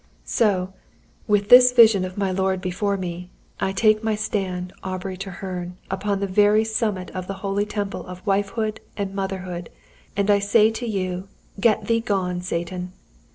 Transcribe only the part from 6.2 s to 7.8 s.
the very summit of the holy